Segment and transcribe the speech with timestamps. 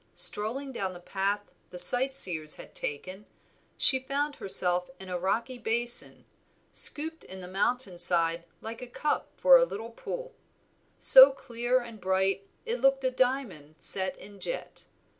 [0.15, 3.27] Strolling down the path the sight seers had taken,
[3.77, 6.25] she found herself in a rocky basin,
[6.73, 10.33] scooped in the mountain side like a cup for a little pool,
[10.97, 14.85] so clear and bright it looked a diamond set in jet.